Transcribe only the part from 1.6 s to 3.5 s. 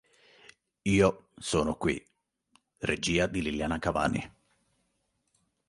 qui", regia di